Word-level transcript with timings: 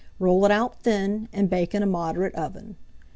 Roll 0.17 0.43
it 0.45 0.49
out 0.49 0.81
thin, 0.81 1.29
and 1.31 1.47
bake 1.47 1.75
in 1.75 1.83
a 1.83 1.85
moderate 1.85 2.33
oven. 2.33 2.75